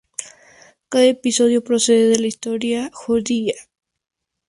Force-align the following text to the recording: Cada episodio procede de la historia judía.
Cada 0.89 1.05
episodio 1.05 1.63
procede 1.63 2.07
de 2.09 2.17
la 2.19 2.25
historia 2.25 2.89
judía. 2.91 3.53